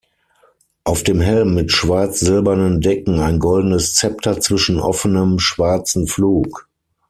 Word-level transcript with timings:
Auf 0.83 1.03
dem 1.03 1.21
Helm 1.21 1.53
mit 1.53 1.71
schwarz-silbernen 1.71 2.81
Decken 2.81 3.19
ein 3.19 3.37
goldenes 3.37 3.93
Zepter 3.93 4.39
zwischen 4.41 4.79
offenem 4.79 5.37
schwarzen 5.37 6.07
Flug. 6.07 6.67